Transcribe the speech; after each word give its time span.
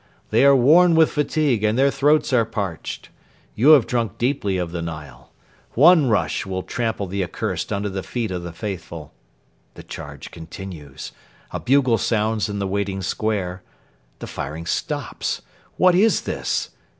They 0.31 0.43
are 0.45 0.55
worn 0.55 0.95
with 0.95 1.11
fatigue 1.11 1.63
and 1.63 1.77
their 1.77 1.91
throats 1.91 2.33
are 2.33 2.43
parched. 2.43 3.09
You 3.53 3.73
have 3.73 3.85
drunk 3.85 4.17
deeply 4.17 4.57
of 4.57 4.71
the 4.71 4.81
Nile. 4.81 5.31
One 5.75 6.09
rush 6.09 6.43
will 6.43 6.63
trample 6.63 7.05
the 7.05 7.23
accursed 7.23 7.71
under 7.71 7.87
the 7.87 8.01
feet 8.01 8.31
of 8.31 8.41
the 8.41 8.51
faithful. 8.51 9.13
The 9.75 9.83
charge 9.83 10.31
continues. 10.31 11.11
A 11.51 11.59
bugle 11.59 11.99
sounds 11.99 12.49
in 12.49 12.57
the 12.57 12.65
waiting 12.65 13.03
square. 13.03 13.61
The 14.17 14.25
firing 14.25 14.65
stops. 14.65 15.43
What 15.77 15.93
is 15.93 16.21
this? 16.21 16.71